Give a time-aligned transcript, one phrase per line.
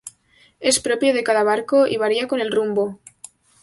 [0.59, 2.99] Es propio de cada barco, y varía con el rumbo.